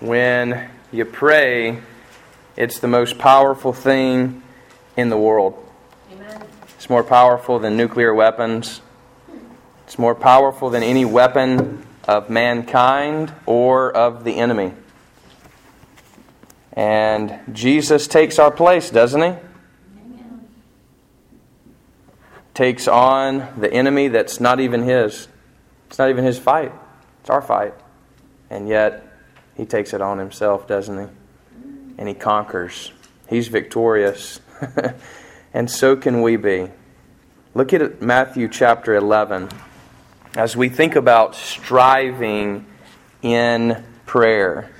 [0.00, 1.80] when you pray,
[2.56, 4.42] it's the most powerful thing
[4.96, 5.62] in the world.
[6.12, 6.42] Amen.
[6.76, 8.80] It's more powerful than nuclear weapons.
[9.86, 14.72] It's more powerful than any weapon of mankind or of the enemy.
[16.72, 19.28] And Jesus takes our place, doesn't he?
[19.28, 20.48] Amen.
[22.52, 25.28] Takes on the enemy that's not even his.
[25.88, 26.72] It's not even his fight,
[27.20, 27.74] it's our fight.
[28.50, 29.15] And yet,
[29.56, 31.12] he takes it on himself, doesn't he?
[31.98, 32.92] And he conquers.
[33.28, 34.40] He's victorious.
[35.54, 36.68] and so can we be.
[37.54, 39.48] Look at Matthew chapter 11.
[40.36, 42.66] As we think about striving
[43.22, 44.70] in prayer,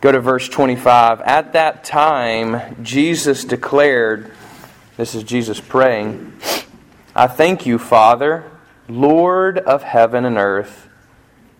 [0.00, 1.20] go to verse 25.
[1.22, 4.30] At that time, Jesus declared,
[4.96, 6.34] This is Jesus praying,
[7.16, 8.48] I thank you, Father,
[8.88, 10.87] Lord of heaven and earth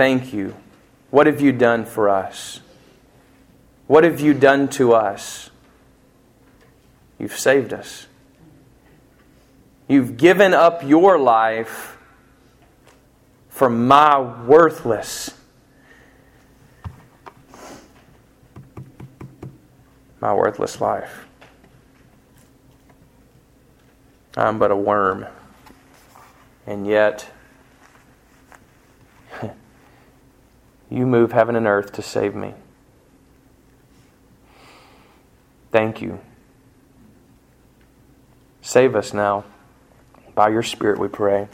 [0.00, 0.56] Thank you.
[1.10, 2.60] What have you done for us?
[3.86, 5.50] What have you done to us?
[7.18, 8.06] You've saved us.
[9.88, 11.98] You've given up your life
[13.50, 15.34] for my worthless,
[20.18, 21.26] my worthless life.
[24.34, 25.26] I'm but a worm.
[26.66, 27.30] And yet,
[30.90, 32.54] You move heaven and earth to save me.
[35.70, 36.20] Thank you.
[38.60, 39.44] Save us now.
[40.34, 41.48] By your Spirit, we pray.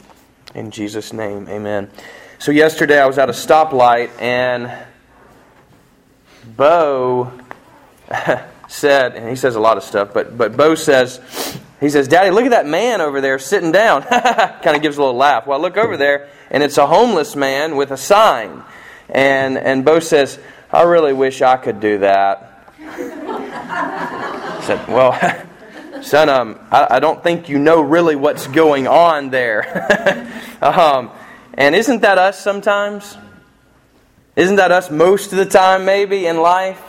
[0.55, 1.91] In Jesus' name, amen.
[2.39, 4.71] So, yesterday I was at a stoplight, and
[6.55, 7.31] Bo
[8.67, 11.19] said, and he says a lot of stuff, but, but Bo says,
[11.79, 14.01] he says, Daddy, look at that man over there sitting down.
[14.03, 15.45] kind of gives a little laugh.
[15.45, 18.63] Well, I look over there, and it's a homeless man with a sign.
[19.09, 20.39] And, and Bo says,
[20.71, 22.65] I really wish I could do that.
[22.79, 29.29] I said, Well, son, um, I, I, don't think you know really what's going on
[29.29, 30.27] there.
[30.61, 31.11] um,
[31.53, 33.17] and isn't that us sometimes?
[34.35, 36.81] Isn't that us most of the time, maybe, in life?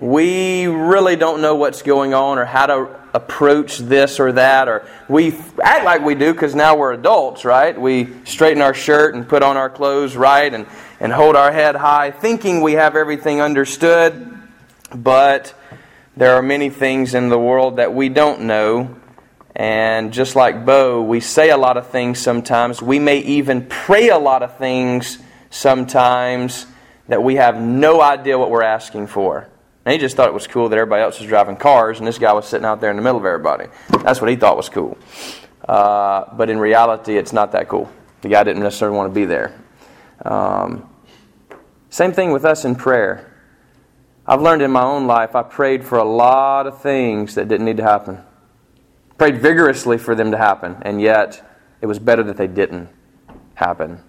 [0.00, 4.86] We really don't know what's going on or how to approach this or that, or
[5.08, 7.78] we act like we do because now we're adults, right?
[7.78, 10.66] We straighten our shirt and put on our clothes right and
[11.00, 14.38] and hold our head high, thinking we have everything understood,
[14.94, 15.54] but
[16.16, 18.96] there are many things in the world that we don't know.
[19.56, 22.82] And just like Bo, we say a lot of things sometimes.
[22.82, 25.18] We may even pray a lot of things
[25.48, 26.66] sometimes
[27.08, 29.48] that we have no idea what we're asking for.
[29.90, 32.16] And he just thought it was cool that everybody else was driving cars and this
[32.16, 33.66] guy was sitting out there in the middle of everybody.
[34.04, 34.96] That's what he thought was cool.
[35.68, 37.90] Uh, but in reality, it's not that cool.
[38.20, 39.60] The guy didn't necessarily want to be there.
[40.24, 40.88] Um,
[41.88, 43.34] same thing with us in prayer.
[44.28, 47.66] I've learned in my own life, I prayed for a lot of things that didn't
[47.66, 48.20] need to happen.
[49.18, 51.44] Prayed vigorously for them to happen, and yet
[51.80, 52.90] it was better that they didn't
[53.54, 54.04] happen.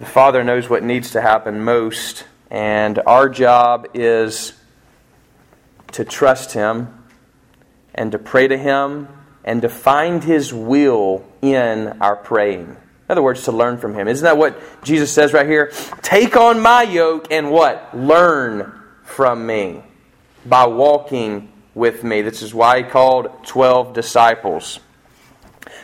[0.00, 4.52] The Father knows what needs to happen most, and our job is
[5.92, 7.04] to trust Him
[7.94, 9.08] and to pray to Him
[9.44, 12.76] and to find His will in our praying.
[13.08, 14.08] In other words, to learn from him.
[14.08, 15.70] Isn't that what Jesus says right here?
[16.02, 17.96] Take on my yoke and what?
[17.96, 18.72] Learn
[19.04, 19.84] from me
[20.44, 22.22] by walking with me.
[22.22, 24.80] This is why he called 12 disciples.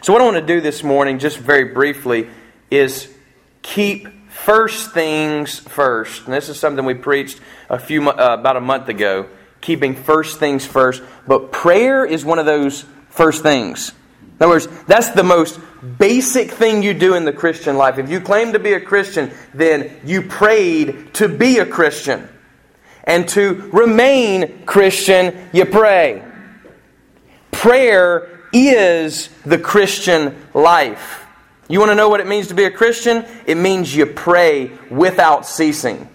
[0.00, 2.28] So, what I want to do this morning, just very briefly,
[2.72, 3.08] is
[3.62, 4.08] keep
[4.44, 6.24] first things first.
[6.24, 7.40] And this is something we preached
[7.70, 9.28] a few uh, about a month ago.
[9.60, 11.02] Keeping first things first.
[11.26, 13.92] But prayer is one of those first things.
[14.20, 15.60] In other words, that's the most
[15.98, 17.98] basic thing you do in the Christian life.
[17.98, 22.28] If you claim to be a Christian, then you prayed to be a Christian.
[23.04, 26.24] And to remain Christian, you pray.
[27.52, 31.21] Prayer is the Christian life.
[31.72, 33.24] You want to know what it means to be a Christian?
[33.46, 36.06] It means you pray without ceasing.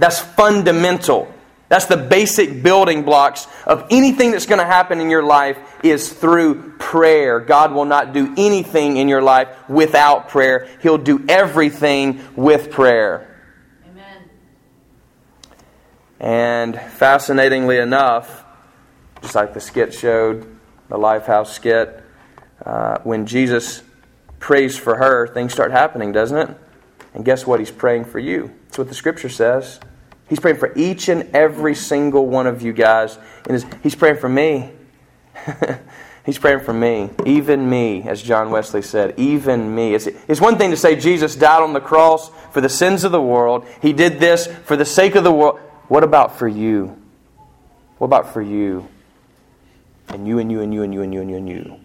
[0.00, 1.32] That's fundamental.
[1.68, 6.12] That's the basic building blocks of anything that's going to happen in your life is
[6.12, 7.38] through prayer.
[7.38, 10.66] God will not do anything in your life without prayer.
[10.82, 13.32] He'll do everything with prayer.
[13.88, 14.28] Amen.
[16.18, 18.44] And fascinatingly enough,
[19.22, 20.42] just like the skit showed,
[20.88, 22.02] the Lifehouse skit,
[22.66, 23.83] uh, when Jesus
[24.44, 26.54] prays for her, things start happening, doesn't it?
[27.14, 27.60] And guess what?
[27.60, 28.52] He's praying for you.
[28.66, 29.80] That's what the scripture says.
[30.28, 33.18] He's praying for each and every single one of you guys.
[33.48, 34.70] And he's praying for me.
[36.26, 37.08] he's praying for me.
[37.24, 39.14] Even me, as John Wesley said.
[39.18, 39.94] Even me.
[39.94, 43.12] It's, it's one thing to say Jesus died on the cross for the sins of
[43.12, 43.66] the world.
[43.80, 45.58] He did this for the sake of the world.
[45.88, 47.00] What about for you?
[47.96, 48.88] What about for you?
[50.08, 51.83] And you and you and you and you and you and you and you.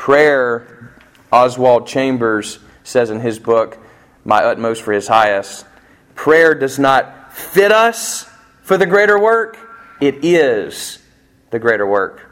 [0.00, 0.94] Prayer,
[1.30, 3.76] Oswald Chambers says in his book,
[4.24, 5.66] My Utmost for His Highest,
[6.14, 8.26] prayer does not fit us
[8.62, 9.58] for the greater work,
[10.00, 11.00] it is
[11.50, 12.30] the greater work.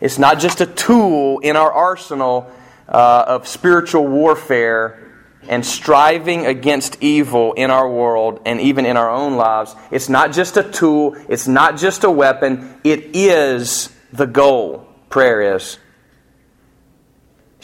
[0.00, 2.50] It's not just a tool in our arsenal
[2.88, 5.12] uh, of spiritual warfare
[5.48, 9.76] and striving against evil in our world and even in our own lives.
[9.92, 14.88] It's not just a tool, it's not just a weapon, it is the goal.
[15.10, 15.78] Prayer is.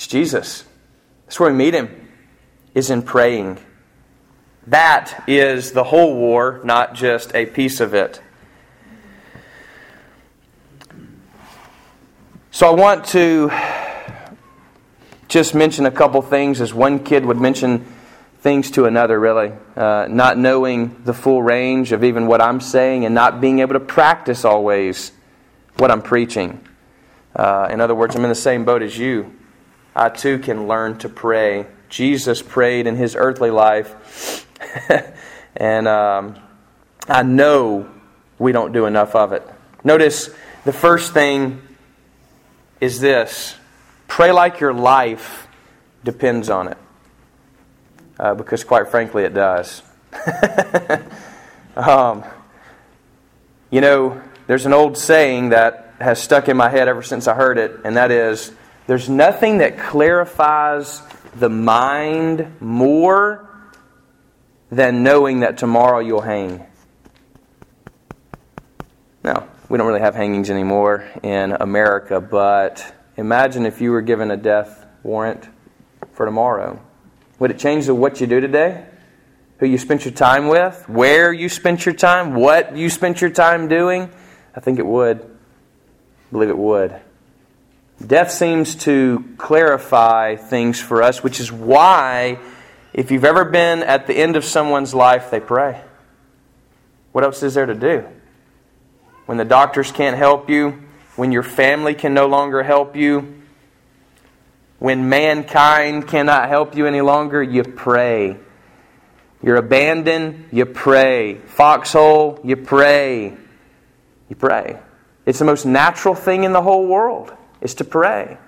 [0.01, 0.65] It's Jesus.
[1.27, 2.09] That's where we meet Him,
[2.75, 3.59] is in praying.
[4.67, 8.23] That is the whole war, not just a piece of it.
[12.51, 13.51] So I want to
[15.29, 17.85] just mention a couple things as one kid would mention
[18.39, 19.53] things to another, really.
[19.77, 23.75] Uh, not knowing the full range of even what I'm saying and not being able
[23.75, 25.13] to practice always
[25.77, 26.67] what I'm preaching.
[27.37, 29.37] Uh, in other words, I'm in the same boat as you.
[29.95, 31.67] I too can learn to pray.
[31.89, 34.47] Jesus prayed in his earthly life,
[35.57, 36.37] and um,
[37.09, 37.91] I know
[38.39, 39.43] we don't do enough of it.
[39.83, 40.31] Notice
[40.65, 41.61] the first thing
[42.81, 43.57] is this
[44.09, 45.47] Pray like your life
[46.05, 46.79] depends on it.
[48.19, 49.83] Uh, because, quite frankly, it does.
[51.77, 52.25] um,
[53.71, 57.35] you know, there's an old saying that has stuck in my head ever since I
[57.35, 58.53] heard it, and that is
[58.91, 61.03] there's nothing that clarifies
[61.37, 63.49] the mind more
[64.71, 66.67] than knowing that tomorrow you'll hang.
[69.23, 74.31] Now, we don't really have hangings anymore in America, but Imagine if you were given
[74.31, 75.47] a death warrant
[76.13, 76.81] for tomorrow.
[77.39, 78.87] Would it change the what you do today?
[79.59, 80.89] Who you spent your time with?
[80.89, 82.35] Where you spent your time?
[82.35, 84.09] What you spent your time doing?
[84.57, 85.21] I think it would.
[85.21, 86.99] I believe it would.
[88.05, 92.39] Death seems to clarify things for us, which is why,
[92.95, 95.83] if you've ever been at the end of someone's life, they pray.
[97.13, 98.07] What else is there to do?
[99.27, 100.83] When the doctors can't help you,
[101.17, 103.43] when your family can no longer help you,
[104.79, 108.39] when mankind cannot help you any longer, you pray.
[109.43, 111.35] You're abandoned, you pray.
[111.35, 113.37] Foxhole, you pray.
[114.31, 114.79] You pray.
[115.27, 118.39] It's the most natural thing in the whole world is to pray.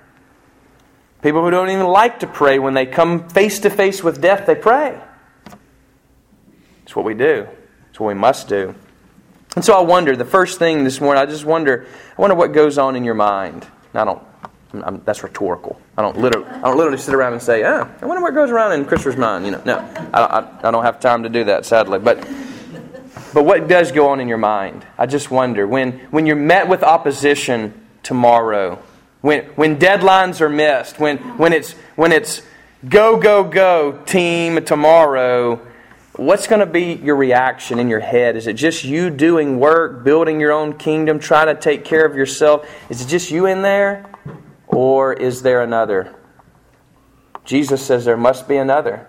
[1.22, 4.46] People who don't even like to pray, when they come face to face with death,
[4.46, 5.00] they pray.
[6.82, 7.46] It's what we do.
[7.90, 8.74] It's what we must do.
[9.54, 12.52] And so I wonder, the first thing this morning, I just wonder, I wonder what
[12.52, 13.66] goes on in your mind.
[13.94, 14.22] I don't,
[14.72, 15.80] I'm, that's rhetorical.
[15.96, 18.50] I don't literally, I don't literally sit around and say, ah, I wonder what goes
[18.50, 19.44] around in Christopher's mind.
[19.44, 19.78] You know, no,
[20.12, 21.98] I, I, I don't have time to do that, sadly.
[21.98, 22.26] But,
[23.34, 24.86] but what does go on in your mind?
[24.96, 28.82] I just wonder when, when you're met with opposition tomorrow,
[29.22, 32.42] when, when deadlines are missed, when, when it's, when it's
[32.86, 35.60] go, go, go, team tomorrow
[36.16, 38.36] what's going to be your reaction in your head?
[38.36, 42.16] Is it just you doing work, building your own kingdom, trying to take care of
[42.16, 42.68] yourself?
[42.88, 44.10] Is it just you in there?
[44.66, 46.14] Or is there another?
[47.44, 49.08] Jesus says there must be another.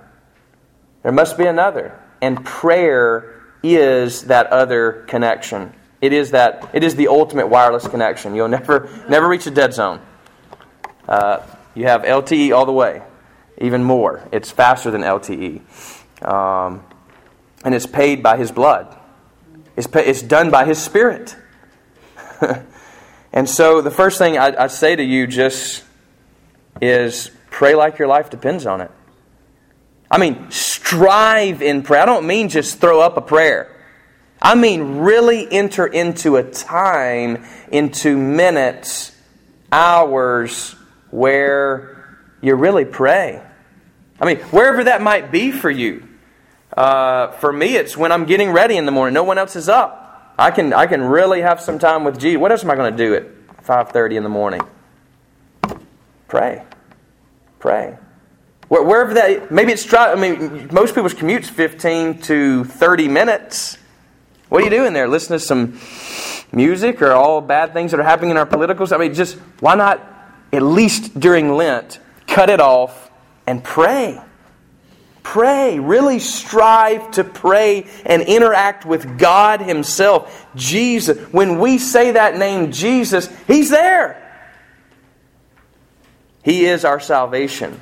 [1.04, 2.00] There must be another.
[2.22, 5.74] And prayer is that other connection.
[6.04, 8.36] It is that it is the ultimate wireless connection.
[8.36, 10.02] You'll never never reach a dead zone.
[11.08, 11.40] Uh,
[11.76, 13.02] you have LTE all the way,
[13.58, 14.28] even more.
[14.32, 15.62] It's faster than LTE.
[16.22, 16.84] Um,
[17.64, 18.96] and it's paid by His blood.
[19.78, 21.36] It's, pay, it's done by His Spirit.
[23.34, 25.84] And so the first thing I, I say to you just
[26.80, 28.92] is pray like your life depends on it.
[30.10, 32.04] I mean, strive in prayer.
[32.04, 33.73] I don't mean just throw up a prayer.
[34.44, 39.16] I mean, really enter into a time, into minutes,
[39.72, 40.76] hours,
[41.12, 43.42] where you really pray.
[44.20, 46.08] I mean, wherever that might be for you.
[46.76, 49.14] Uh, for me, it's when I'm getting ready in the morning.
[49.14, 50.34] No one else is up.
[50.38, 52.42] I can, I can really have some time with Jesus.
[52.42, 54.62] What else am I going to do at 5.30 in the morning?
[56.28, 56.64] Pray.
[57.60, 57.98] Pray.
[58.68, 63.78] Wherever that, maybe it's, I mean, most people's commute's 15 to 30 minutes.
[64.54, 65.08] What are you doing there?
[65.08, 65.80] Listening to some
[66.52, 68.92] music or all bad things that are happening in our politicals?
[68.92, 70.00] I mean, just why not,
[70.52, 73.10] at least during Lent, cut it off
[73.48, 74.22] and pray?
[75.24, 75.80] Pray.
[75.80, 80.46] Really strive to pray and interact with God Himself.
[80.54, 81.18] Jesus.
[81.34, 84.20] When we say that name, Jesus, He's there.
[86.44, 87.80] He is our salvation.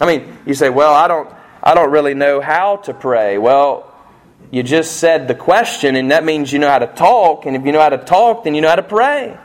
[0.00, 1.30] I mean, you say, well, I don't,
[1.62, 3.36] I don't really know how to pray.
[3.36, 3.91] Well,
[4.52, 7.46] you just said the question, and that means you know how to talk.
[7.46, 9.38] And if you know how to talk, then you know how to pray.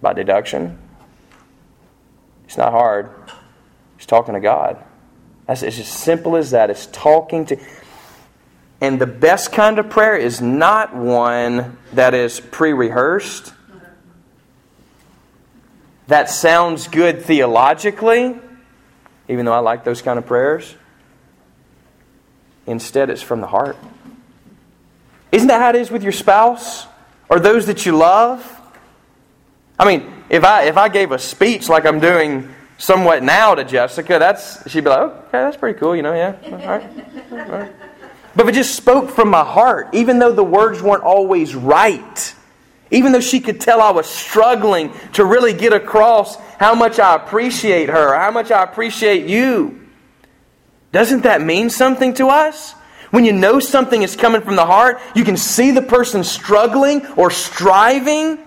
[0.00, 0.76] By deduction.
[2.44, 3.10] It's not hard.
[3.96, 4.82] It's talking to God.
[5.46, 6.68] That's, it's as simple as that.
[6.68, 7.60] It's talking to.
[8.80, 13.54] And the best kind of prayer is not one that is pre rehearsed,
[16.08, 18.34] that sounds good theologically,
[19.28, 20.74] even though I like those kind of prayers.
[22.66, 23.76] Instead, it's from the heart.
[25.32, 26.86] Isn't that how it is with your spouse
[27.28, 28.60] or those that you love?
[29.78, 33.64] I mean, if I if I gave a speech like I'm doing somewhat now to
[33.64, 37.38] Jessica, that's she'd be like, okay, that's pretty cool, you know, yeah, all right, all
[37.58, 37.72] right.
[38.34, 42.34] But if it just spoke from my heart, even though the words weren't always right,
[42.90, 47.16] even though she could tell I was struggling to really get across how much I
[47.16, 49.81] appreciate her, how much I appreciate you.
[50.92, 52.72] Doesn't that mean something to us?
[53.10, 57.06] When you know something is coming from the heart, you can see the person struggling
[57.16, 58.38] or striving.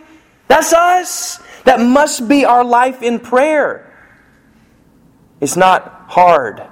[0.48, 1.40] That's us.
[1.66, 3.92] That must be our life in prayer.
[5.42, 6.64] It's not hard.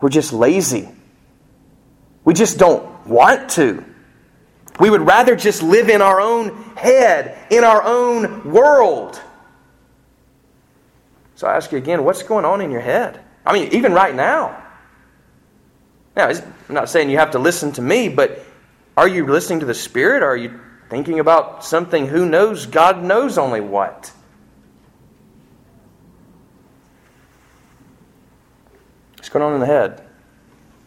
[0.00, 0.88] We're just lazy.
[2.24, 3.84] We just don't want to.
[4.80, 9.20] We would rather just live in our own head, in our own world.
[11.34, 13.21] So I ask you again, what's going on in your head?
[13.44, 14.62] I mean, even right now.
[16.14, 18.44] Now, I'm not saying you have to listen to me, but
[18.96, 20.22] are you listening to the Spirit?
[20.22, 22.66] Are you thinking about something who knows?
[22.66, 24.12] God knows only what.
[29.16, 30.02] What's going on in the head?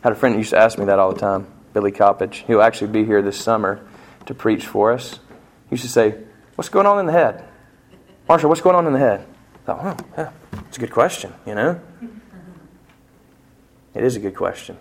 [0.03, 2.45] I had a friend used to ask me that all the time, Billy Coppage.
[2.45, 3.85] He'll actually be here this summer
[4.27, 5.19] to preach for us.
[5.69, 6.15] He used to say,
[6.55, 7.43] What's going on in the head?
[8.29, 9.25] Marshall, what's going on in the head?
[9.55, 10.31] I thought, oh, yeah,
[10.67, 11.79] it's a good question, you know?
[13.96, 14.78] It is a good question.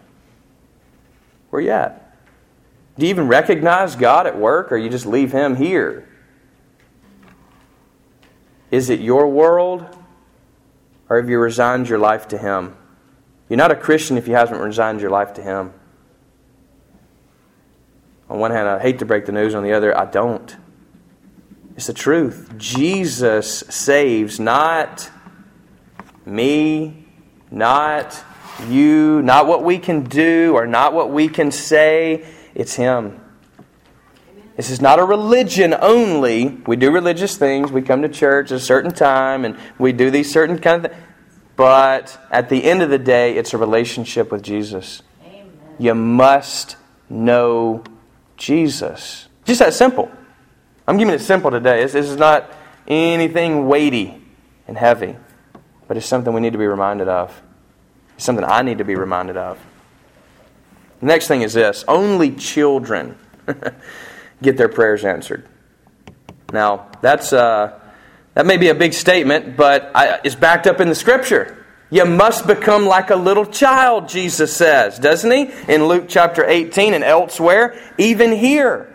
[1.50, 2.18] Where you at?
[2.98, 6.08] Do you even recognize God at work or you just leave Him here?
[8.70, 9.86] Is it your world
[11.08, 12.76] or have you resigned your life to Him?
[13.48, 15.72] You're not a Christian if you haven't resigned your life to Him.
[18.28, 20.56] On one hand, I hate to break the news, on the other, I don't.
[21.76, 22.54] It's the truth.
[22.56, 25.10] Jesus saves not
[26.24, 27.06] me,
[27.50, 28.24] not
[28.68, 32.24] you, not what we can do or not what we can say.
[32.54, 33.20] It's Him.
[34.56, 36.48] This is not a religion only.
[36.66, 37.72] We do religious things.
[37.72, 40.92] We come to church at a certain time and we do these certain kind of
[40.92, 41.04] things.
[41.56, 45.02] But at the end of the day, it's a relationship with Jesus.
[45.24, 45.52] Amen.
[45.78, 46.76] You must
[47.08, 47.84] know
[48.36, 49.28] Jesus.
[49.44, 50.10] Just that simple.
[50.86, 51.82] I'm giving it simple today.
[51.82, 52.50] This, this is not
[52.88, 54.20] anything weighty
[54.66, 55.16] and heavy,
[55.86, 57.40] but it's something we need to be reminded of.
[58.16, 59.58] It's something I need to be reminded of.
[61.00, 63.18] The next thing is this only children
[64.42, 65.46] get their prayers answered.
[66.52, 67.78] Now, that's, uh,
[68.34, 71.64] that may be a big statement, but I, it's backed up in the scripture.
[71.90, 75.50] You must become like a little child, Jesus says, doesn't he?
[75.72, 78.92] In Luke chapter 18 and elsewhere, even here.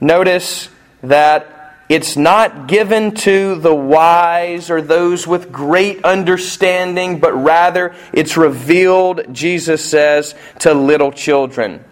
[0.00, 0.68] Notice
[1.02, 1.59] that
[1.90, 9.34] it's not given to the wise or those with great understanding, but rather it's revealed,
[9.34, 11.84] Jesus says, to little children.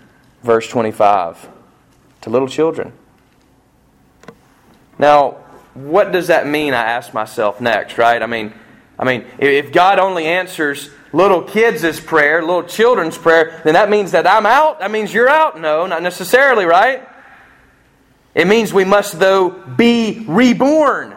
[0.44, 1.48] Verse 25.
[2.20, 2.92] To little children.
[5.00, 5.38] Now,
[5.74, 6.74] what does that mean?
[6.74, 8.22] I ask myself next, right?
[8.22, 8.54] I mean,
[9.00, 14.12] I mean, if God only answers little kids' prayer, little children's prayer, then that means
[14.12, 14.78] that I'm out?
[14.78, 15.60] That means you're out?
[15.60, 17.04] No, not necessarily, right?
[18.35, 21.16] It means we must, though, be reborn,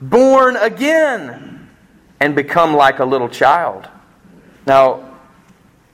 [0.00, 1.68] born again,
[2.18, 3.88] and become like a little child.
[4.66, 5.16] Now,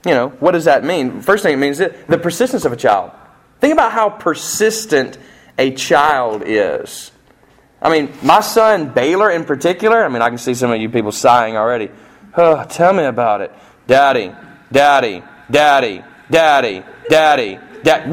[0.05, 1.21] you know, what does that mean?
[1.21, 3.13] First thing it means the persistence of a child.
[3.61, 5.19] Think about how persistent
[5.59, 7.11] a child is.
[7.81, 10.89] I mean, my son Baylor in particular, I mean, I can see some of you
[10.89, 11.91] people sighing already.
[12.37, 13.53] Oh, tell me about it.
[13.87, 14.33] Daddy,
[14.73, 18.13] daddy, daddy, daddy, daddy, daddy.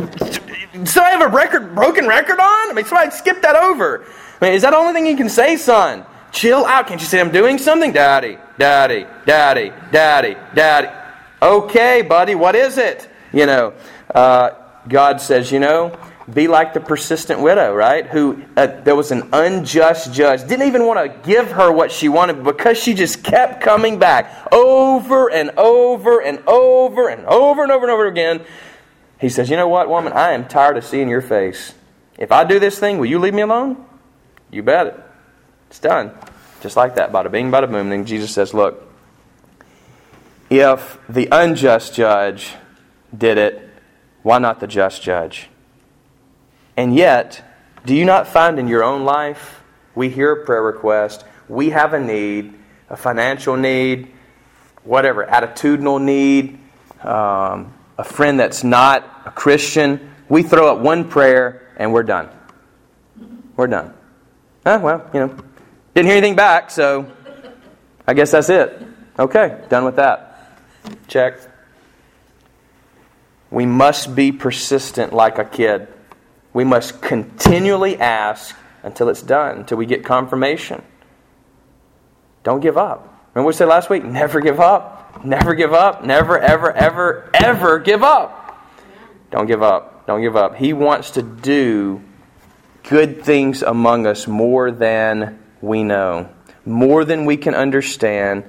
[0.86, 2.72] Somebody have a record, broken record on?
[2.72, 4.06] I mean, somebody skip that over.
[4.42, 6.06] I mean, is that the only thing you can say, son?
[6.32, 6.88] Chill out.
[6.88, 7.92] Can't you say I'm doing something?
[7.92, 10.88] Daddy, daddy, daddy, daddy, daddy.
[11.42, 13.08] Okay, buddy, what is it?
[13.32, 13.74] You know,
[14.14, 14.52] uh,
[14.88, 15.96] God says, you know,
[16.32, 18.08] be like the persistent widow, right?
[18.08, 22.10] Who uh, there was an unjust judge, didn't even want to give her what she
[22.10, 27.72] wanted because she just kept coming back over and over and over and over and
[27.72, 28.46] over and over again.
[29.24, 30.12] He says, You know what, woman?
[30.12, 31.74] I am tired of seeing your face.
[32.18, 33.86] If I do this thing, will you leave me alone?
[34.52, 35.00] You bet it.
[35.70, 36.12] It's done.
[36.60, 37.14] Just like that.
[37.14, 37.90] Bada bing, bada boom.
[37.90, 38.86] Then Jesus says, Look,
[40.50, 42.52] if the unjust judge
[43.18, 43.70] did it,
[44.24, 45.48] why not the just judge?
[46.76, 47.42] And yet,
[47.86, 49.64] do you not find in your own life,
[49.96, 52.56] we hear a prayer request, we have a need,
[52.90, 54.12] a financial need,
[54.84, 56.60] whatever, attitudinal need,
[57.06, 62.30] um, a friend that's not a Christian, we throw up one prayer and we're done.
[63.56, 63.94] We're done.
[64.66, 65.28] Ah, well, you know,
[65.94, 67.12] didn't hear anything back, so
[68.08, 68.82] I guess that's it.
[69.20, 70.60] Okay, done with that.
[71.08, 71.40] Check.
[73.52, 75.88] We must be persistent like a kid.
[76.54, 80.82] We must continually ask until it's done, until we get confirmation.
[82.44, 83.02] Don't give up.
[83.34, 84.04] Remember what we said last week?
[84.04, 85.03] Never give up.
[85.24, 86.04] Never give up.
[86.04, 88.70] Never, ever, ever, ever give up.
[89.32, 90.06] Don't give up.
[90.06, 90.56] Don't give up.
[90.56, 92.02] He wants to do
[92.84, 96.30] good things among us more than we know,
[96.66, 98.44] more than we can understand,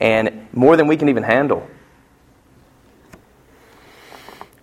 [0.00, 1.68] and more than we can even handle.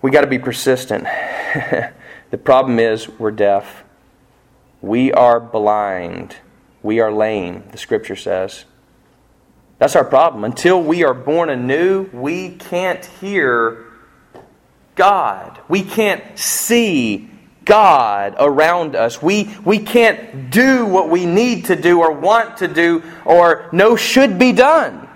[0.02, 1.08] We got to be persistent.
[2.34, 3.84] The problem is we're deaf.
[4.82, 6.38] We are blind.
[6.82, 8.66] We are lame, the scripture says.
[9.80, 10.44] That's our problem.
[10.44, 13.86] Until we are born anew, we can't hear
[14.96, 15.60] God.
[15.68, 17.30] We can't see
[17.66, 19.22] God around us.
[19.22, 23.96] We, we can't do what we need to do or want to do or know
[23.96, 25.08] should be done.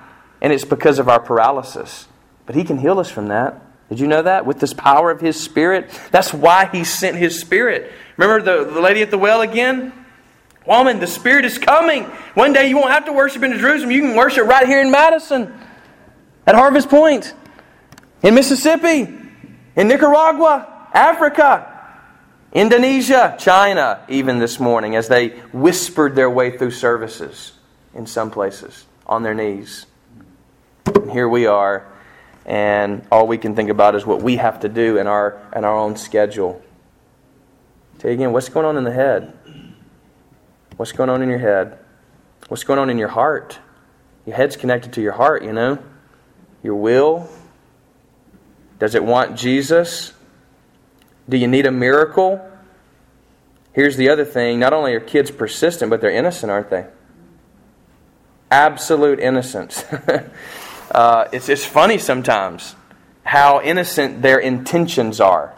[0.41, 2.08] And it's because of our paralysis.
[2.46, 3.62] But He can heal us from that.
[3.89, 4.46] Did you know that?
[4.46, 5.89] With this power of His Spirit?
[6.12, 7.91] That's why He sent His Spirit.
[8.17, 9.93] Remember the, the lady at the well again?
[10.67, 12.03] Woman, the Spirit is coming.
[12.34, 13.91] One day you won't have to worship in Jerusalem.
[13.91, 15.58] You can worship right here in Madison,
[16.45, 17.34] at Harvest Point,
[18.21, 19.08] in Mississippi,
[19.75, 21.73] in Nicaragua, Africa,
[22.53, 27.53] Indonesia, China, even this morning, as they whispered their way through services
[27.93, 29.86] in some places on their knees.
[30.86, 31.88] And here we are
[32.47, 35.65] and all we can think about is what we have to do in our in
[35.65, 36.62] our own schedule.
[37.99, 39.37] Tell you again, what's going on in the head?
[40.78, 41.80] What's going on in your head?
[42.48, 43.60] What's going on in your heart?
[44.26, 45.80] Your head's connected to your heart, you know?
[46.63, 47.30] Your will.
[48.80, 50.13] Does it want Jesus?
[51.28, 52.48] Do you need a miracle?
[53.74, 56.86] Here's the other thing not only are kids persistent, but they're innocent, aren't they?
[58.52, 59.84] Absolute innocence.
[60.92, 62.76] uh, it's, it's funny sometimes
[63.24, 65.54] how innocent their intentions are.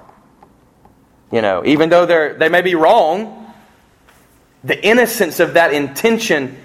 [1.31, 3.38] You know, even though they're, they may be wrong,
[4.63, 6.57] the innocence of that intention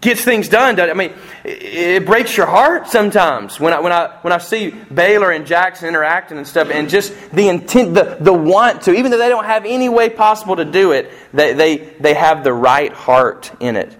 [0.00, 0.78] gets things done.
[0.78, 1.12] I mean,
[1.44, 5.88] it breaks your heart sometimes when I, when I, when I see Baylor and Jackson
[5.88, 9.46] interacting and stuff, and just the intent, the, the want to, even though they don't
[9.46, 13.76] have any way possible to do it, they, they, they have the right heart in
[13.76, 13.96] it.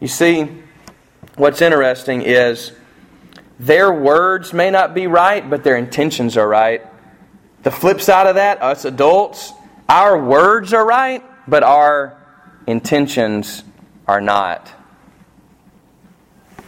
[0.00, 0.48] You see,
[1.36, 2.72] what's interesting is
[3.58, 6.86] their words may not be right, but their intentions are right.
[7.62, 9.52] The flip side of that, us adults,
[9.88, 12.16] our words are right, but our
[12.66, 13.64] intentions
[14.06, 14.70] are not.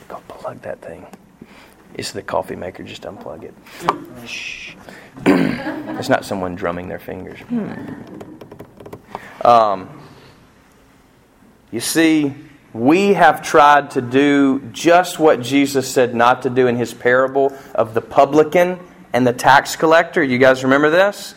[0.09, 1.07] Go plug that thing.
[1.95, 3.55] It's the coffee maker, just unplug it.
[4.27, 4.75] Shh.
[5.27, 7.38] it's not someone drumming their fingers.
[7.40, 7.75] Hmm.
[9.45, 10.01] Um,
[11.71, 12.35] you see,
[12.73, 17.57] we have tried to do just what Jesus said not to do in his parable
[17.75, 18.79] of the publican
[19.12, 20.23] and the tax collector.
[20.23, 21.35] You guys remember this?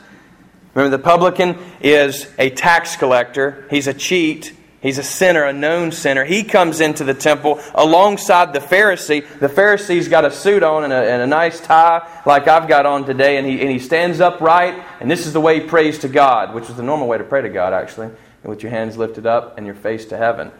[0.73, 4.53] Remember, the publican is a tax collector, he's a cheat.
[4.83, 6.25] He's a sinner, a known sinner.
[6.25, 9.25] He comes into the temple alongside the Pharisee.
[9.39, 12.85] The Pharisee's got a suit on and a, and a, nice tie, like I've got
[12.85, 15.99] on today, and he, and he stands upright, and this is the way he prays
[15.99, 18.09] to God, which is the normal way to pray to God, actually,
[18.43, 20.51] with your hands lifted up and your face to heaven.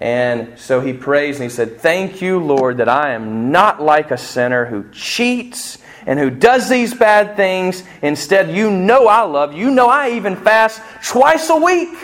[0.00, 4.10] And so he prays and he said, Thank you, Lord, that I am not like
[4.10, 7.84] a sinner who cheats and who does these bad things.
[8.00, 9.66] Instead, you know I love you.
[9.66, 11.94] You know I even fast twice a week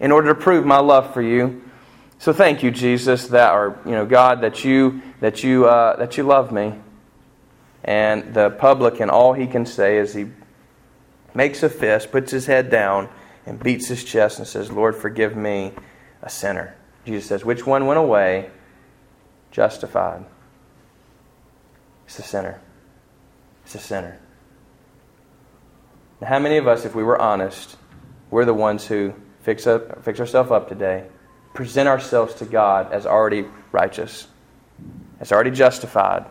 [0.00, 1.62] in order to prove my love for you.
[2.18, 6.18] So thank you, Jesus, that or you know God that you that you uh, that
[6.18, 6.74] you love me.
[7.82, 10.26] And the publican, all he can say is he
[11.32, 13.08] makes a fist, puts his head down,
[13.46, 15.72] and beats his chest and says, "Lord, forgive me,
[16.20, 18.50] a sinner." Jesus says, "Which one went away
[19.50, 20.24] justified?"
[22.06, 22.60] It's a sinner.
[23.64, 24.18] It's a sinner.
[26.20, 27.76] Now, how many of us, if we were honest,
[28.30, 31.06] we're the ones who fix, up, fix ourselves up today,
[31.54, 34.26] present ourselves to God as already righteous,
[35.18, 36.26] as already justified.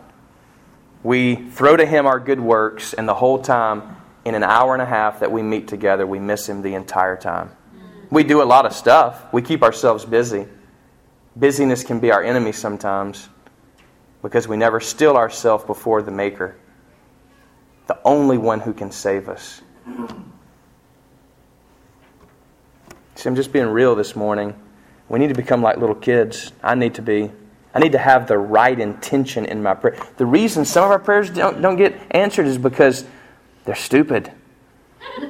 [1.03, 4.82] We throw to Him our good works, and the whole time, in an hour and
[4.82, 7.51] a half that we meet together, we miss Him the entire time.
[8.12, 10.47] We do a lot of stuff, we keep ourselves busy.
[11.39, 13.30] Busyness can be our enemy sometimes
[14.21, 16.58] because we never still ourselves before the Maker,
[17.88, 19.62] the only one who can save us.
[23.15, 24.54] See, I'm just being real this morning.
[25.08, 26.52] We need to become like little kids.
[26.62, 27.32] I need to be.
[27.73, 29.97] I need to have the right intention in my prayer.
[30.17, 33.06] The reason some of our prayers don't, don't get answered is because
[33.63, 34.32] they're stupid.
[35.19, 35.25] you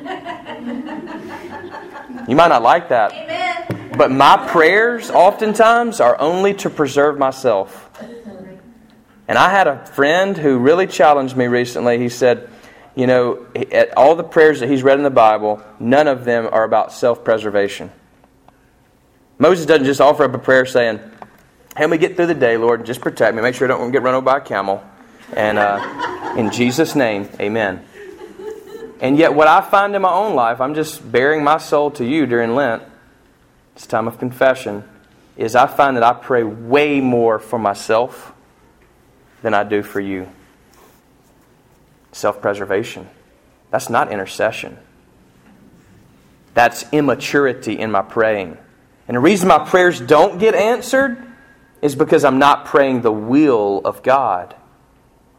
[2.35, 3.28] might not like that.
[3.99, 7.89] But my prayers oftentimes are only to preserve myself.
[9.27, 11.99] And I had a friend who really challenged me recently.
[11.99, 12.49] He said,
[12.95, 16.47] you know, at all the prayers that he's read in the Bible, none of them
[16.49, 17.91] are about self preservation.
[19.37, 21.01] Moses doesn't just offer up a prayer saying,
[21.75, 23.41] Help me get through the day, Lord, just protect me.
[23.41, 24.81] Make sure I don't get run over by a camel.
[25.33, 27.85] And uh, in Jesus' name, amen.
[29.01, 32.05] And yet, what I find in my own life, I'm just baring my soul to
[32.05, 32.83] you during Lent,
[33.79, 34.83] this time of confession,
[35.37, 38.33] is I find that I pray way more for myself
[39.41, 40.27] than I do for you
[42.11, 43.07] self preservation.
[43.71, 44.77] That's not intercession.
[46.55, 48.57] That's immaturity in my praying.
[49.07, 51.25] And the reason my prayers don't get answered
[51.81, 54.55] is because I'm not praying the will of God.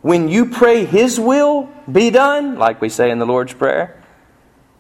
[0.01, 4.03] When you pray His will be done, like we say in the Lord's Prayer,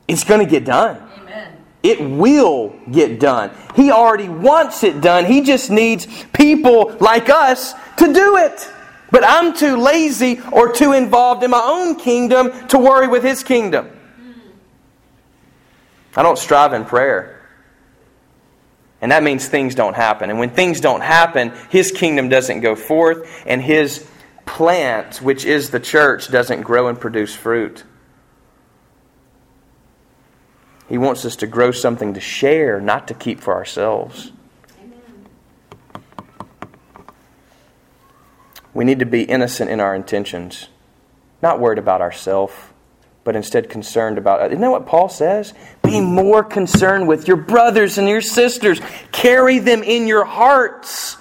[0.08, 0.96] it's going to get done.
[1.18, 1.59] Amen.
[1.82, 3.50] It will get done.
[3.74, 5.24] He already wants it done.
[5.24, 8.70] He just needs people like us to do it.
[9.10, 13.42] But I'm too lazy or too involved in my own kingdom to worry with His
[13.42, 13.90] kingdom.
[16.16, 17.36] I don't strive in prayer.
[19.00, 20.28] And that means things don't happen.
[20.28, 24.06] And when things don't happen, His kingdom doesn't go forth, and His
[24.44, 27.84] plant, which is the church, doesn't grow and produce fruit.
[30.90, 34.32] He wants us to grow something to share, not to keep for ourselves.
[38.74, 40.66] We need to be innocent in our intentions,
[41.40, 42.52] not worried about ourselves,
[43.22, 44.44] but instead concerned about.
[44.50, 45.54] Isn't that what Paul says?
[45.80, 48.80] Be more concerned with your brothers and your sisters.
[49.12, 51.16] Carry them in your hearts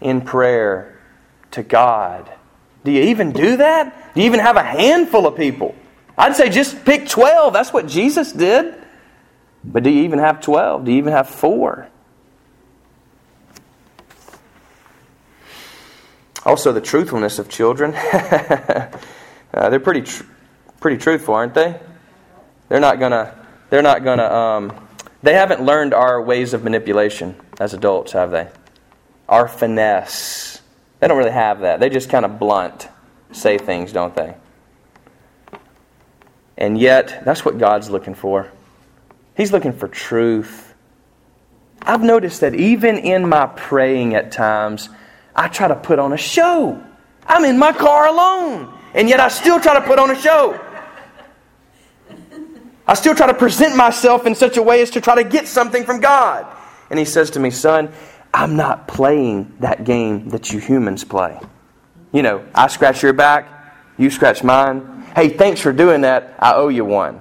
[0.00, 0.98] in prayer
[1.52, 2.28] to God.
[2.82, 4.14] Do you even do that?
[4.14, 5.76] Do you even have a handful of people?
[6.18, 7.52] I'd say just pick 12.
[7.52, 8.74] That's what Jesus did.
[9.64, 10.84] But do you even have 12?
[10.84, 11.88] Do you even have four?
[16.44, 17.94] Also, the truthfulness of children.
[17.94, 18.90] uh,
[19.52, 20.24] they're pretty, tr-
[20.80, 21.78] pretty truthful, aren't they?
[22.68, 23.34] They're not gonna.
[23.70, 24.24] They're not gonna.
[24.24, 24.88] Um,
[25.22, 28.48] they haven't learned our ways of manipulation as adults, have they?
[29.28, 30.60] Our finesse.
[31.00, 31.80] They don't really have that.
[31.80, 32.88] They just kind of blunt
[33.32, 34.34] say things, don't they?
[36.58, 38.50] And yet, that's what God's looking for.
[39.36, 40.74] He's looking for truth.
[41.80, 44.88] I've noticed that even in my praying at times,
[45.36, 46.82] I try to put on a show.
[47.24, 50.60] I'm in my car alone, and yet I still try to put on a show.
[52.88, 55.46] I still try to present myself in such a way as to try to get
[55.46, 56.44] something from God.
[56.90, 57.92] And he says to me, Son,
[58.34, 61.38] I'm not playing that game that you humans play.
[62.12, 63.46] You know, I scratch your back,
[63.96, 64.97] you scratch mine.
[65.18, 66.32] Hey, thanks for doing that.
[66.38, 67.20] I owe you one.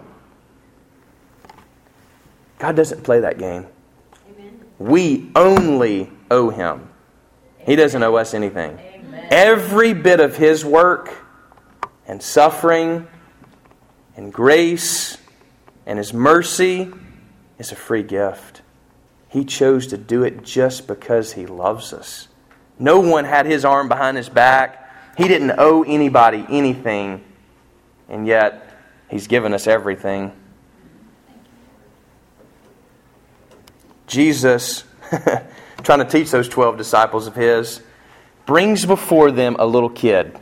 [2.60, 3.66] God doesn't play that game.
[4.30, 4.60] Amen.
[4.78, 6.90] We only owe him.
[7.58, 8.78] He doesn't owe us anything.
[8.78, 9.28] Amen.
[9.32, 11.12] Every bit of His work
[12.06, 13.08] and suffering
[14.16, 15.18] and grace
[15.88, 16.92] and His mercy
[17.58, 18.62] is a free gift.
[19.28, 22.28] He chose to do it just because He loves us.
[22.78, 25.18] No one had His arm behind His back.
[25.18, 27.24] He didn't owe anybody anything,
[28.10, 28.63] and yet
[29.10, 30.34] He's given us everything.
[34.08, 34.84] Jesus,
[35.84, 37.82] trying to teach those 12 disciples of His,
[38.46, 40.38] brings before them a little kid.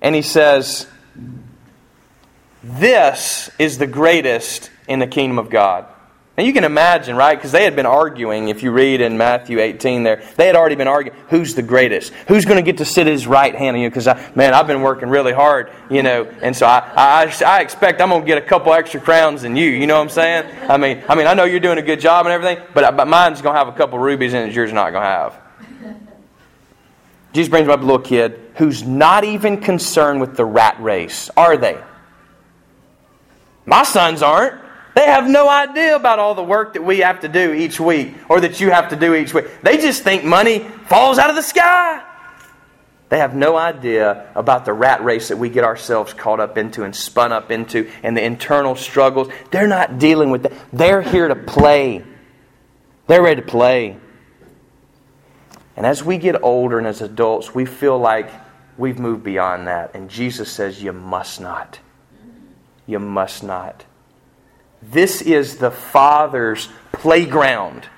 [0.00, 0.86] And He says,
[2.62, 5.86] This is the greatest in the kingdom of God.
[6.36, 7.34] Now you can imagine, right?
[7.34, 10.74] Because they had been arguing, if you read in Matthew 18 there, they had already
[10.74, 12.12] been arguing, who's the greatest?
[12.28, 13.78] Who's going to get to sit at his right hand?
[13.78, 17.44] You know, because, man, I've been working really hard, you know, and so I, I,
[17.46, 20.02] I expect I'm going to get a couple extra crowns than you, you know what
[20.02, 20.70] I'm saying?
[20.70, 22.92] I mean, I mean, I know you're doing a good job and everything, but, uh,
[22.92, 25.40] but mine's going to have a couple rubies in it yours not going to have.
[27.32, 31.56] Jesus brings up a little kid who's not even concerned with the rat race, are
[31.56, 31.78] they?
[33.64, 34.65] My sons aren't.
[34.96, 38.14] They have no idea about all the work that we have to do each week
[38.30, 39.44] or that you have to do each week.
[39.60, 42.02] They just think money falls out of the sky.
[43.10, 46.82] They have no idea about the rat race that we get ourselves caught up into
[46.82, 49.28] and spun up into and the internal struggles.
[49.50, 50.52] They're not dealing with that.
[50.72, 52.02] They're here to play.
[53.06, 53.98] They're ready to play.
[55.76, 58.30] And as we get older and as adults, we feel like
[58.78, 59.94] we've moved beyond that.
[59.94, 61.80] And Jesus says, You must not.
[62.86, 63.84] You must not.
[64.82, 67.88] This is the Father's playground.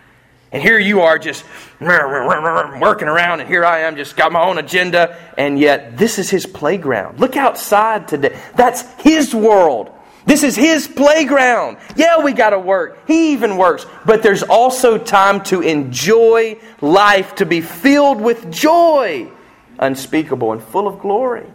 [0.50, 1.44] And here you are just
[1.80, 6.30] working around, and here I am, just got my own agenda, and yet this is
[6.30, 7.20] His playground.
[7.20, 8.38] Look outside today.
[8.56, 9.90] That's His world.
[10.24, 11.76] This is His playground.
[11.96, 13.06] Yeah, we got to work.
[13.06, 13.84] He even works.
[14.06, 19.30] But there's also time to enjoy life, to be filled with joy,
[19.78, 21.46] unspeakable and full of glory.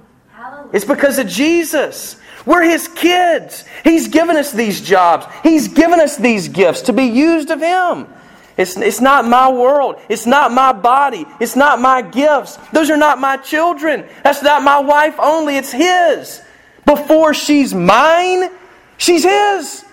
[0.71, 2.17] It's because of Jesus.
[2.45, 3.63] We're His kids.
[3.83, 8.07] He's given us these jobs, He's given us these gifts to be used of Him.
[8.55, 9.95] It's, it's not my world.
[10.09, 11.25] It's not my body.
[11.39, 12.57] It's not my gifts.
[12.71, 14.05] Those are not my children.
[14.23, 15.57] That's not my wife only.
[15.57, 16.41] It's His.
[16.85, 18.51] Before she's mine,
[18.97, 19.83] she's His.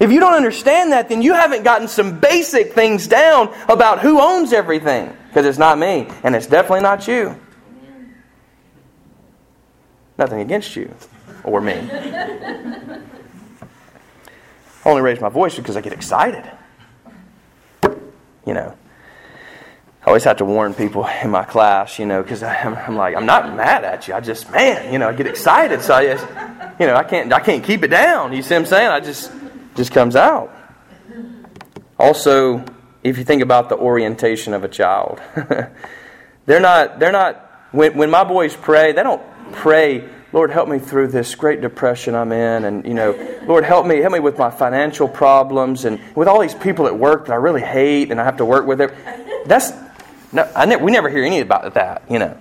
[0.00, 4.20] If you don't understand that, then you haven't gotten some basic things down about who
[4.20, 5.14] owns everything.
[5.28, 7.38] Because it's not me, and it's definitely not you.
[10.18, 10.92] Nothing against you
[11.44, 11.74] or me.
[11.74, 13.00] I
[14.84, 16.44] only raise my voice because I get excited.
[18.44, 18.74] You know,
[20.02, 23.14] I always have to warn people in my class, you know, because I'm, I'm, like,
[23.14, 24.14] I'm not mad at you.
[24.14, 25.82] I just, man, you know, I get excited.
[25.82, 26.26] So I just,
[26.80, 28.32] you know, I can't, I can't keep it down.
[28.32, 28.88] You see what I'm saying?
[28.88, 29.30] I just,
[29.76, 30.50] just comes out.
[31.98, 32.64] Also,
[33.04, 35.20] if you think about the orientation of a child,
[36.46, 40.78] they're not, they're not, when, when my boys pray, they don't pray, Lord, help me
[40.78, 44.38] through this great depression I'm in, and you know, Lord, help me, help me with
[44.38, 48.20] my financial problems, and with all these people at work that I really hate, and
[48.20, 48.90] I have to work with them.
[49.46, 49.72] That's
[50.32, 52.36] no, I ne- we never hear any about that, you know.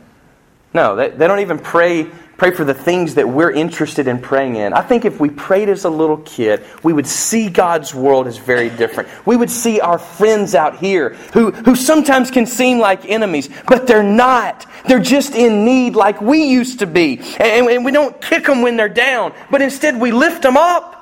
[0.73, 2.07] No, they, they don't even pray
[2.37, 4.71] pray for the things that we're interested in praying in.
[4.71, 8.37] I think if we prayed as a little kid, we would see God's world as
[8.37, 9.09] very different.
[9.25, 13.87] We would see our friends out here who, who sometimes can seem like enemies, but
[13.87, 14.67] they're not.
[14.87, 17.19] They're just in need like we used to be.
[17.39, 20.93] And, and we don't kick them when they're down, but instead we lift them up.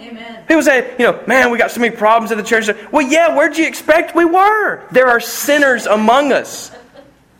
[0.00, 0.44] Amen.
[0.48, 2.68] People say, you know, man, we got so many problems at the church.
[2.90, 4.82] Well, yeah, where'd you expect we were?
[4.90, 6.72] There are sinners among us.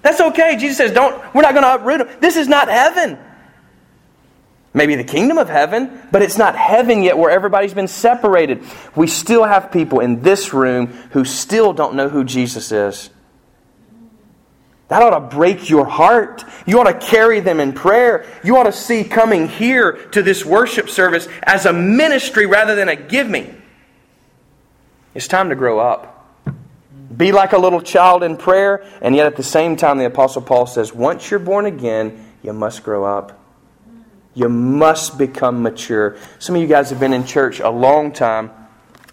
[0.02, 0.56] That's okay.
[0.56, 2.08] Jesus says, don't, we're not going to uproot them.
[2.20, 3.18] This is not heaven.
[4.72, 8.62] Maybe the kingdom of heaven, but it's not heaven yet where everybody's been separated.
[8.94, 13.10] We still have people in this room who still don't know who Jesus is.
[14.86, 16.44] That ought to break your heart.
[16.66, 18.26] You ought to carry them in prayer.
[18.44, 22.88] You ought to see coming here to this worship service as a ministry rather than
[22.88, 23.54] a give me.
[25.14, 26.16] It's time to grow up.
[27.16, 30.42] Be like a little child in prayer, and yet at the same time, the Apostle
[30.42, 33.39] Paul says, once you're born again, you must grow up.
[34.34, 36.16] You must become mature.
[36.38, 38.50] Some of you guys have been in church a long time.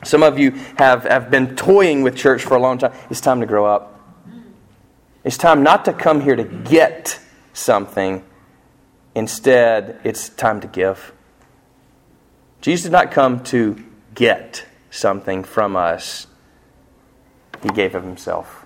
[0.04, 2.94] Some of you have, have been toying with church for a long time.
[3.10, 4.00] It's time to grow up.
[5.24, 7.20] It's time not to come here to get
[7.54, 8.24] something.
[9.16, 11.14] Instead, it's time to give.
[12.62, 16.28] Jesus did not come to get something from us,
[17.62, 18.66] He gave of Himself.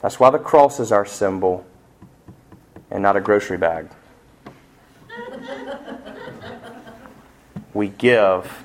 [0.00, 1.64] That's why the cross is our symbol
[2.90, 3.88] and not a grocery bag.
[7.74, 8.64] We give,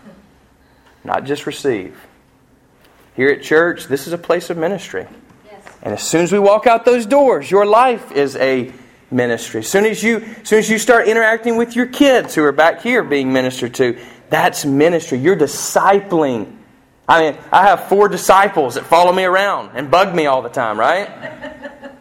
[1.04, 2.00] not just receive.
[3.16, 5.08] Here at church, this is a place of ministry.
[5.46, 5.64] Yes.
[5.82, 8.72] And as soon as we walk out those doors, your life is a
[9.12, 9.62] ministry.
[9.62, 12.52] As soon as you as soon as you start interacting with your kids who are
[12.52, 13.98] back here being ministered to,
[14.30, 15.18] that's ministry.
[15.18, 16.56] You're discipling
[17.10, 20.50] I mean, I have four disciples that follow me around and bug me all the
[20.50, 21.10] time, right?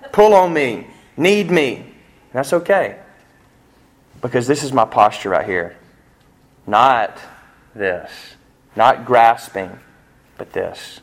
[0.13, 0.87] Pull on me,
[1.17, 1.95] need me.
[2.35, 2.99] That's okay.
[4.21, 5.77] Because this is my posture right here.
[6.67, 7.19] Not
[7.75, 8.11] this.
[8.77, 9.79] Not grasping,
[10.37, 11.01] but this.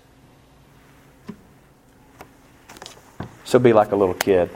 [3.44, 4.50] So be like a little kid.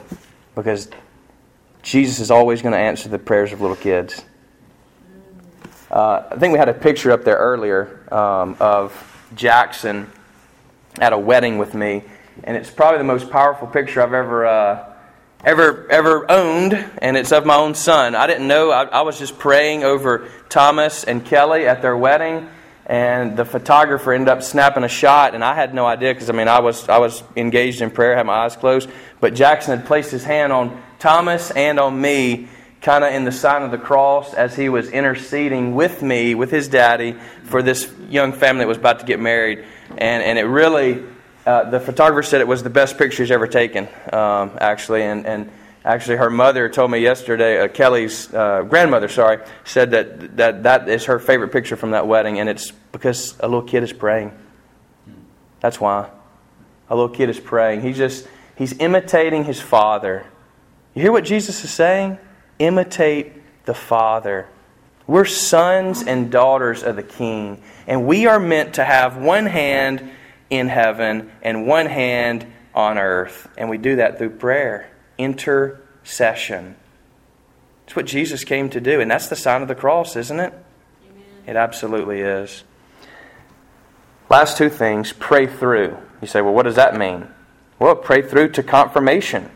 [0.54, 0.88] Because
[1.82, 4.24] Jesus is always going to answer the prayers of little kids.
[5.90, 8.92] Uh, I think we had a picture up there earlier um, of
[9.34, 10.10] Jackson
[11.00, 12.04] at a wedding with me,
[12.44, 14.89] and it's probably the most powerful picture I've ever uh,
[15.44, 18.14] ever ever owned, and it's of my own son.
[18.14, 18.70] I didn't know.
[18.70, 22.48] I, I was just praying over Thomas and Kelly at their wedding,
[22.86, 26.32] and the photographer ended up snapping a shot, and I had no idea because I
[26.32, 29.86] mean I was I was engaged in prayer, had my eyes closed, but Jackson had
[29.86, 32.48] placed his hand on Thomas and on me
[32.80, 36.50] kind of in the sign of the cross as he was interceding with me, with
[36.50, 39.64] his daddy, for this young family that was about to get married.
[39.90, 41.04] And, and it really,
[41.46, 45.02] uh, the photographer said it was the best picture he's ever taken, um, actually.
[45.02, 45.50] And, and
[45.84, 50.88] actually, her mother told me yesterday, uh, Kelly's uh, grandmother, sorry, said that, that that
[50.88, 52.40] is her favorite picture from that wedding.
[52.40, 54.32] And it's because a little kid is praying.
[55.60, 56.10] That's why.
[56.88, 57.82] A little kid is praying.
[57.82, 58.26] He just,
[58.56, 60.26] he's imitating his father.
[60.94, 62.18] You hear what Jesus is saying?
[62.60, 63.32] imitate
[63.64, 64.46] the Father.
[65.08, 70.08] We're sons and daughters of the King, and we are meant to have one hand
[70.50, 73.48] in heaven and one hand on earth.
[73.56, 76.76] And we do that through prayer, intercession.
[77.86, 80.52] It's what Jesus came to do, and that's the sign of the cross, isn't it?
[80.52, 81.24] Amen.
[81.46, 82.62] It absolutely is.
[84.28, 85.96] Last two things pray through.
[86.20, 87.26] You say, well, what does that mean?
[87.78, 89.50] Well, pray through to confirmation.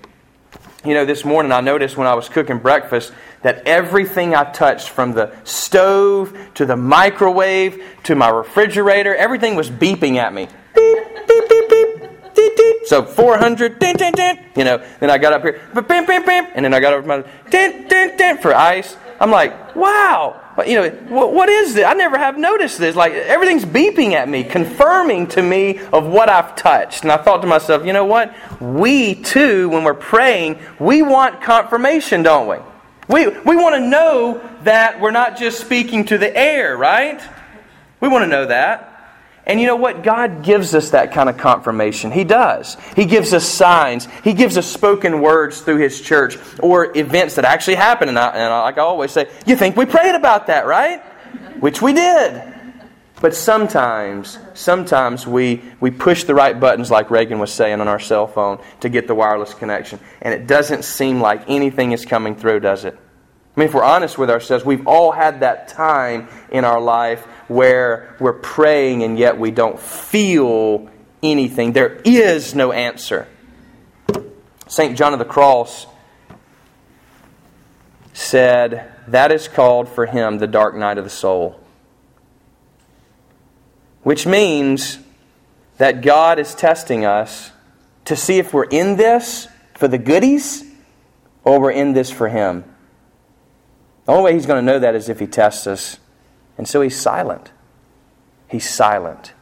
[0.85, 4.89] You know, this morning I noticed when I was cooking breakfast that everything I touched
[4.89, 10.49] from the stove to the microwave to my refrigerator, everything was beeping at me.
[10.75, 12.77] Beep, beep, beep, beep, beep, beep.
[12.87, 14.39] So 400, din, din, din.
[14.57, 17.07] You know, then I got up here, beep, beep, beep, and then I got over
[17.07, 18.97] my din, din, din for ice.
[19.21, 21.85] I'm like, wow, you know, what, what is this?
[21.85, 22.97] I never have noticed this.
[22.97, 27.03] Like, everything's beeping at me, confirming to me of what I've touched.
[27.03, 28.35] And I thought to myself, you know what?
[28.61, 32.57] We too, when we're praying, we want confirmation, don't we?
[33.09, 37.21] We, we want to know that we're not just speaking to the air, right?
[38.01, 38.94] We want to know that.
[39.47, 40.03] And you know what?
[40.03, 42.11] God gives us that kind of confirmation.
[42.11, 42.77] He does.
[42.97, 44.09] He gives us signs.
[44.23, 48.09] He gives us spoken words through His church or events that actually happen.
[48.09, 51.03] And, I, and like I always say, you think we prayed about that, right?
[51.61, 52.55] Which we did.
[53.21, 58.01] But sometimes, sometimes we, we push the right buttons, like Reagan was saying on our
[58.01, 59.99] cell phone, to get the wireless connection.
[60.21, 62.99] And it doesn't seem like anything is coming through, does it?
[63.57, 67.27] I mean, if we're honest with ourselves, we've all had that time in our life
[67.49, 70.89] where we're praying and yet we don't feel
[71.23, 71.73] anything.
[71.73, 73.29] There is no answer.
[74.67, 74.97] St.
[74.97, 75.87] John of the Cross
[78.13, 81.61] said, That is called for him the dark night of the soul.
[84.03, 84.99] Which means
[85.79, 87.51] that God is testing us
[88.05, 90.65] to see if we're in this for the goodies
[91.43, 92.65] or we're in this for Him.
[94.07, 95.99] The only way He's going to know that is if He tests us
[96.57, 97.51] and so he's silent.
[98.49, 99.33] He's silent.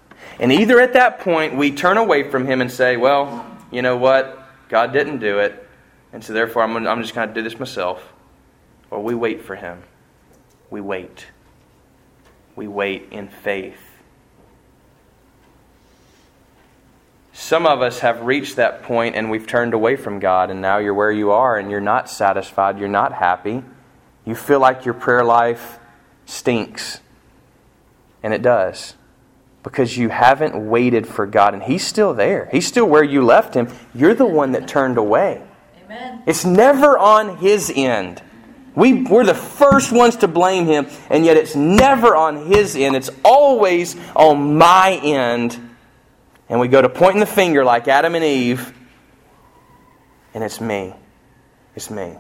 [0.41, 3.97] And either at that point we turn away from him and say, well, you know
[3.97, 4.39] what?
[4.69, 5.69] God didn't do it.
[6.13, 8.13] And so therefore I'm, I'm just going to do this myself.
[8.91, 9.83] Or we wait for him.
[10.71, 11.27] We wait.
[12.57, 13.79] We wait in faith.
[17.35, 20.79] Some of us have reached that point and we've turned away from God, and now
[20.79, 23.63] you're where you are and you're not satisfied, you're not happy.
[24.25, 25.79] You feel like your prayer life
[26.27, 27.01] stinks.
[28.23, 28.95] And it does.
[29.63, 31.55] Because you haven't waited for God.
[31.55, 32.49] And He's still there.
[32.51, 33.69] He's still where you left Him.
[33.95, 35.43] You're the one that turned away.
[35.85, 36.23] Amen.
[36.27, 38.23] It's never on His end.
[38.75, 42.97] We, we're the first ones to blame Him, and yet it's never on His end.
[42.97, 45.59] It's always on my end.
[46.49, 48.75] And we go to pointing the finger like Adam and Eve,
[50.35, 50.95] and it's me.
[51.75, 52.15] It's me.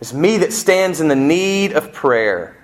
[0.00, 2.56] It's me that stands in the need of prayer.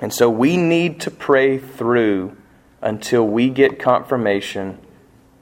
[0.00, 2.36] And so we need to pray through
[2.80, 4.78] until we get confirmation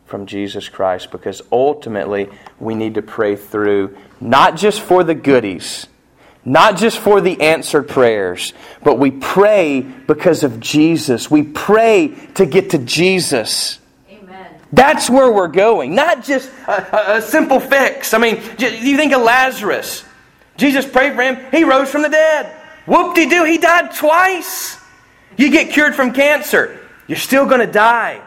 [0.06, 2.28] from Jesus Christ because ultimately
[2.58, 5.86] we need to pray through not just for the goodies,
[6.44, 8.52] not just for the answered prayers,
[8.82, 11.30] but we pray because of Jesus.
[11.30, 13.78] We pray to get to Jesus.
[14.10, 14.46] Amen.
[14.72, 18.14] That's where we're going, not just a, a, a simple fix.
[18.14, 20.04] I mean, you think of Lazarus.
[20.56, 22.57] Jesus prayed for him, he rose from the dead.
[22.88, 24.78] Whoop de doo, he died twice.
[25.36, 28.22] You get cured from cancer, you're still going to die.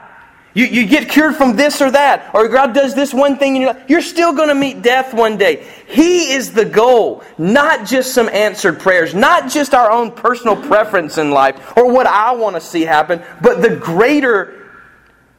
[0.54, 3.62] You, you get cured from this or that, or God does this one thing in
[3.62, 3.90] your life.
[3.90, 5.66] You're still going to meet death one day.
[5.88, 11.18] He is the goal, not just some answered prayers, not just our own personal preference
[11.18, 14.70] in life or what I want to see happen, but the greater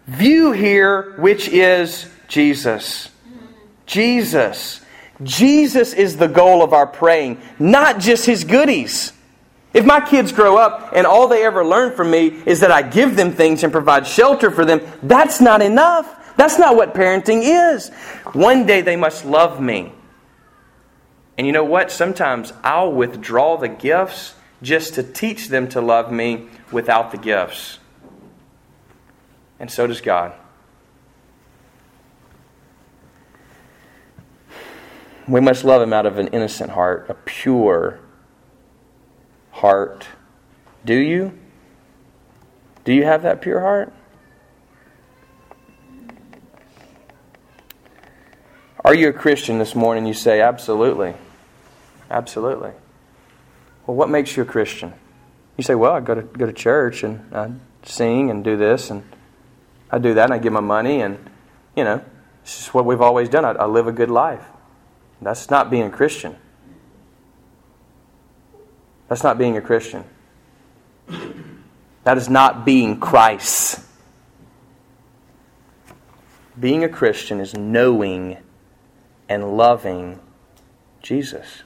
[0.06, 3.10] view here, which is Jesus.
[3.84, 4.81] Jesus.
[5.22, 9.12] Jesus is the goal of our praying, not just His goodies.
[9.74, 12.82] If my kids grow up and all they ever learn from me is that I
[12.82, 16.36] give them things and provide shelter for them, that's not enough.
[16.36, 17.88] That's not what parenting is.
[18.32, 19.92] One day they must love me.
[21.38, 21.90] And you know what?
[21.90, 27.78] Sometimes I'll withdraw the gifts just to teach them to love me without the gifts.
[29.58, 30.34] And so does God.
[35.32, 38.00] We must love Him out of an innocent heart, a pure
[39.50, 40.06] heart.
[40.84, 41.38] Do you?
[42.84, 43.94] Do you have that pure heart?
[48.84, 50.04] Are you a Christian this morning?
[50.04, 51.14] You say, absolutely.
[52.10, 52.72] Absolutely.
[53.86, 54.92] Well, what makes you a Christian?
[55.56, 57.52] You say, well, I go to, go to church and I
[57.84, 59.02] sing and do this and
[59.90, 61.18] I do that and I give my money and,
[61.74, 62.04] you know,
[62.42, 63.46] it's just what we've always done.
[63.46, 64.44] I, I live a good life.
[65.22, 66.36] That's not being a Christian.
[69.08, 70.04] That's not being a Christian.
[72.04, 73.80] That is not being Christ.
[76.58, 78.38] Being a Christian is knowing
[79.28, 80.18] and loving
[81.00, 81.62] Jesus.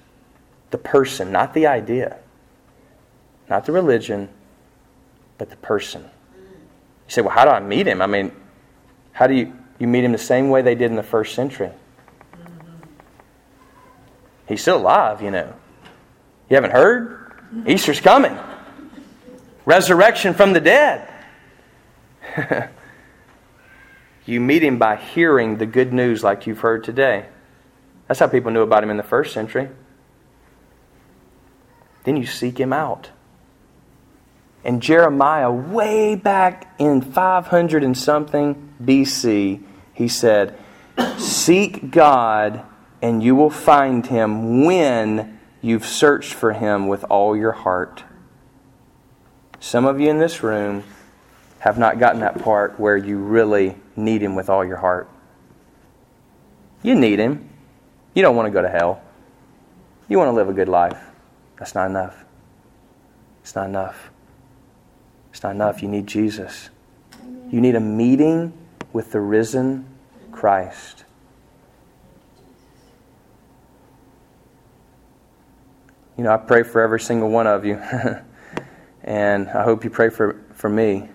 [0.71, 2.19] The person, not the idea.
[3.49, 4.29] Not the religion,
[5.39, 6.03] but the person.
[6.03, 8.03] You say, well, how do I meet him?
[8.03, 8.33] I mean,
[9.13, 11.71] how do you, you meet him the same way they did in the first century?
[14.49, 15.53] He's still alive, you know.
[16.49, 17.33] You haven't heard?
[17.67, 18.37] Easter's coming.
[19.65, 21.09] Resurrection from the dead.
[24.27, 27.27] you meet him by hearing the good news like you've heard today.
[28.07, 29.69] That's how people knew about him in the first century.
[32.05, 33.11] Then you seek him out.
[34.65, 39.63] And Jeremiah, way back in 500 and something BC,
[39.95, 40.59] he said,
[41.19, 42.65] Seek God
[43.03, 45.37] and you will find him when
[45.67, 48.05] You've searched for him with all your heart.
[49.59, 50.85] Some of you in this room
[51.59, 55.09] have not gotten that part where you really need him with all your heart.
[56.85, 57.49] You need him.
[58.15, 59.03] You don't want to go to hell.
[60.09, 61.03] You want to live a good life.
[61.59, 62.25] That's not enough.
[63.43, 64.11] It's not enough.
[65.33, 65.83] It's not enough.
[65.83, 66.71] You need Jesus.
[67.51, 68.53] You need a meeting
[68.93, 69.85] with the risen
[70.31, 71.06] Christ.
[76.17, 77.77] You know, I pray for every single one of you.
[79.05, 81.09] and I hope you pray for, for me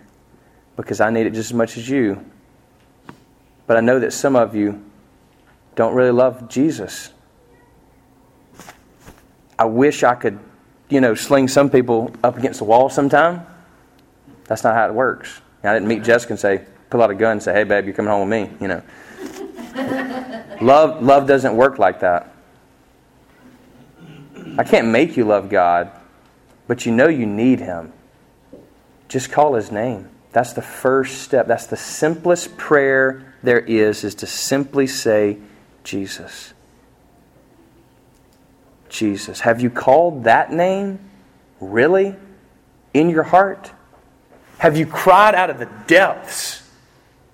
[0.76, 2.24] because I need it just as much as you.
[3.68, 4.84] But I know that some of you
[5.76, 7.12] don't really love Jesus.
[9.58, 10.40] I wish I could,
[10.90, 13.46] you know, sling some people up against the wall sometime.
[14.46, 15.42] That's not how it works.
[15.64, 17.94] I didn't meet Jessica and say, pull out a gun and say, hey, babe, you're
[17.94, 18.82] coming home with me, you know.
[20.62, 22.31] love, love doesn't work like that.
[24.62, 25.90] I can't make you love God,
[26.68, 27.92] but you know you need Him.
[29.10, 30.08] Just call His name.
[30.34, 31.48] That's the first step.
[31.48, 35.40] That's the simplest prayer there is, is to simply say,
[35.84, 36.54] Jesus.
[38.88, 39.40] Jesus.
[39.40, 41.00] Have you called that name?
[41.60, 42.16] Really?
[42.94, 43.72] In your heart?
[44.60, 46.70] Have you cried out of the depths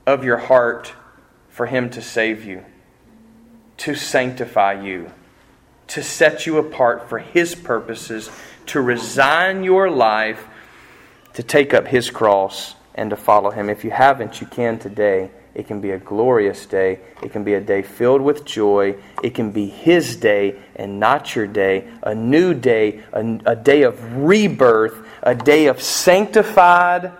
[0.05, 0.93] of your heart
[1.49, 2.63] for Him to save you,
[3.79, 5.11] to sanctify you?
[5.87, 8.29] To set you apart for His purposes,
[8.67, 10.45] to resign your life,
[11.33, 13.69] to take up His cross, and to follow Him.
[13.69, 15.31] If you haven't, you can today.
[15.53, 16.99] It can be a glorious day.
[17.23, 18.95] It can be a day filled with joy.
[19.23, 21.87] It can be His day and not your day.
[22.03, 27.11] A new day, a, a day of rebirth, a day of sanctified,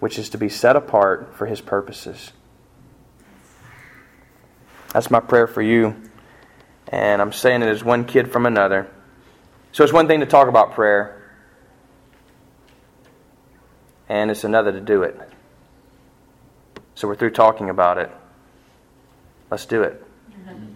[0.00, 2.32] which is to be set apart for His purposes.
[4.94, 5.94] That's my prayer for you.
[6.88, 8.90] And I'm saying it as one kid from another.
[9.72, 11.30] So it's one thing to talk about prayer,
[14.08, 15.18] and it's another to do it.
[16.94, 18.10] So we're through talking about it.
[19.50, 20.02] Let's do it.
[20.32, 20.72] Mm-hmm.